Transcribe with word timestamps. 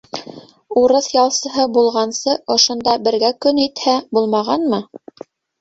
Урыҫ 0.81 1.09
ялсыһы 1.15 1.67
булғансы, 1.75 2.35
ошонда 2.55 2.97
бергә 3.09 3.33
көн 3.47 3.63
итһә, 3.67 3.95
булмағанмы? 4.19 4.85